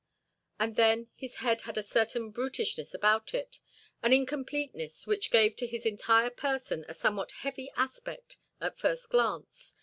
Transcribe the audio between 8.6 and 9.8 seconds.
first glance.